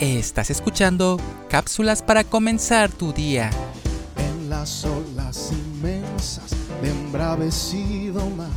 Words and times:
Estás 0.00 0.48
escuchando 0.48 1.20
cápsulas 1.50 2.02
para 2.02 2.24
comenzar 2.24 2.90
tu 2.90 3.12
día. 3.12 3.50
En 4.16 4.48
las 4.48 4.86
olas 4.86 5.52
inmensas 5.52 6.52
de 6.80 6.88
embravecido 6.88 8.24
mar 8.30 8.48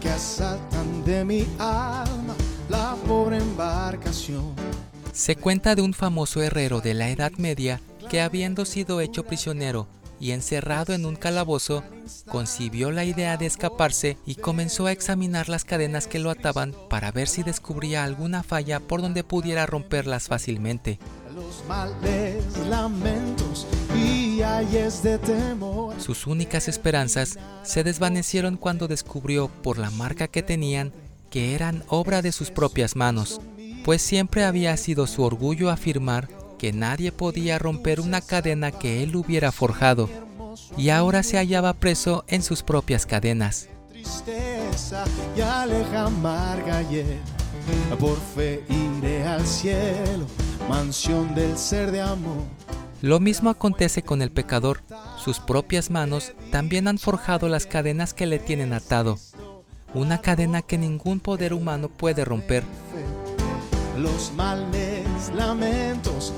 que 0.00 0.08
asaltan 0.10 1.04
de 1.04 1.24
mi 1.24 1.40
alma 1.58 2.36
la 2.68 2.94
pobre 3.04 3.38
embarcación. 3.38 4.54
Se 5.12 5.34
cuenta 5.34 5.74
de 5.74 5.82
un 5.82 5.92
famoso 5.92 6.40
herrero 6.40 6.80
de 6.80 6.94
la 6.94 7.08
Edad 7.08 7.32
Media 7.36 7.80
que 8.08 8.20
habiendo 8.20 8.64
sido 8.64 9.00
hecho 9.00 9.24
prisionero 9.24 9.88
y 10.20 10.32
encerrado 10.32 10.92
en 10.94 11.06
un 11.06 11.16
calabozo, 11.16 11.82
concibió 12.28 12.90
la 12.90 13.04
idea 13.04 13.36
de 13.36 13.46
escaparse 13.46 14.16
y 14.26 14.36
comenzó 14.36 14.86
a 14.86 14.92
examinar 14.92 15.48
las 15.48 15.64
cadenas 15.64 16.06
que 16.06 16.18
lo 16.18 16.30
ataban 16.30 16.74
para 16.88 17.12
ver 17.12 17.28
si 17.28 17.42
descubría 17.42 18.04
alguna 18.04 18.42
falla 18.42 18.80
por 18.80 19.02
donde 19.02 19.24
pudiera 19.24 19.66
romperlas 19.66 20.28
fácilmente. 20.28 20.98
Los 21.34 21.64
males, 21.66 22.44
lamentos 22.68 23.66
y 23.96 24.42
ayes 24.42 25.02
de 25.02 25.18
temor. 25.18 26.00
Sus 26.00 26.26
únicas 26.26 26.68
esperanzas 26.68 27.38
se 27.64 27.82
desvanecieron 27.82 28.56
cuando 28.56 28.88
descubrió 28.88 29.48
por 29.48 29.78
la 29.78 29.90
marca 29.90 30.28
que 30.28 30.42
tenían 30.42 30.92
que 31.30 31.54
eran 31.54 31.82
obra 31.88 32.22
de 32.22 32.30
sus 32.30 32.52
propias 32.52 32.94
manos, 32.94 33.40
pues 33.84 34.02
siempre 34.02 34.44
había 34.44 34.76
sido 34.76 35.08
su 35.08 35.24
orgullo 35.24 35.70
afirmar 35.70 36.28
que 36.64 36.72
nadie 36.72 37.12
podía 37.12 37.58
romper 37.58 38.00
una 38.00 38.22
cadena 38.22 38.72
que 38.72 39.02
él 39.02 39.16
hubiera 39.16 39.52
forjado, 39.52 40.08
y 40.78 40.88
ahora 40.88 41.22
se 41.22 41.36
hallaba 41.36 41.74
preso 41.74 42.24
en 42.26 42.42
sus 42.42 42.62
propias 42.62 43.04
cadenas. 43.04 43.68
Tristeza 43.90 45.04
y 45.36 45.42
aleja 45.42 46.06
amarga 46.06 46.78
ayer. 46.78 47.18
Por 48.00 48.16
fe 48.34 48.64
iré 48.70 49.26
al 49.26 49.46
cielo, 49.46 50.24
mansión 50.66 51.34
del 51.34 51.58
ser 51.58 51.90
de 51.90 52.00
amor. 52.00 52.44
Lo 53.02 53.20
mismo 53.20 53.50
acontece 53.50 54.02
con 54.02 54.22
el 54.22 54.30
pecador. 54.30 54.80
Sus 55.22 55.40
propias 55.40 55.90
manos 55.90 56.32
también 56.50 56.88
han 56.88 56.96
forjado 56.96 57.50
las 57.50 57.66
cadenas 57.66 58.14
que 58.14 58.24
le 58.24 58.38
tienen 58.38 58.72
atado. 58.72 59.18
Una 59.92 60.22
cadena 60.22 60.62
que 60.62 60.78
ningún 60.78 61.20
poder 61.20 61.52
humano 61.52 61.90
puede 61.90 62.24
romper. 62.24 62.64
Los 63.98 64.32
males, 64.32 65.30
lamentos 65.36 66.32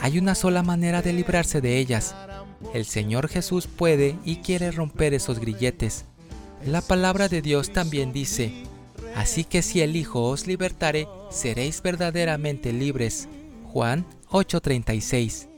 Hay 0.00 0.18
una 0.18 0.34
sola 0.34 0.62
manera 0.62 1.02
de 1.02 1.12
librarse 1.12 1.60
de 1.60 1.78
ellas. 1.78 2.14
El 2.74 2.84
Señor 2.84 3.28
Jesús 3.28 3.66
puede 3.66 4.16
y 4.24 4.36
quiere 4.36 4.70
romper 4.70 5.14
esos 5.14 5.38
grilletes. 5.38 6.04
La 6.64 6.80
palabra 6.80 7.28
de 7.28 7.42
Dios 7.42 7.70
también 7.72 8.12
dice, 8.12 8.64
Así 9.14 9.44
que 9.44 9.62
si 9.62 9.80
el 9.80 9.96
Hijo 9.96 10.22
os 10.24 10.46
libertare, 10.46 11.08
seréis 11.30 11.80
verdaderamente 11.82 12.72
libres. 12.72 13.28
Juan 13.64 14.06
8:36. 14.30 15.48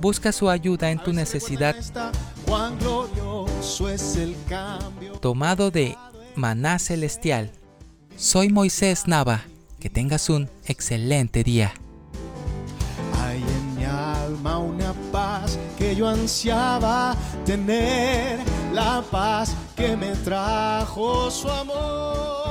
Busca 0.00 0.32
su 0.32 0.50
ayuda 0.50 0.90
en 0.90 0.98
tu 0.98 1.12
necesidad, 1.12 1.76
tomado 5.20 5.70
de 5.70 5.96
Maná 6.34 6.78
Celestial. 6.78 7.52
Soy 8.16 8.48
Moisés 8.48 9.06
Nava. 9.06 9.42
Que 9.80 9.90
tengas 9.90 10.28
un 10.30 10.48
excelente 10.64 11.42
día. 11.42 11.72
Hay 13.20 13.42
en 13.42 13.76
mi 13.76 13.84
alma 13.84 14.58
una 14.58 14.94
paz 15.10 15.58
que 15.76 15.96
yo 15.96 16.06
ansiaba 16.06 17.16
tener, 17.44 18.38
la 18.72 19.02
paz 19.10 19.56
que 19.74 19.96
me 19.96 20.12
trajo 20.24 21.30
su 21.32 21.50
amor. 21.50 22.41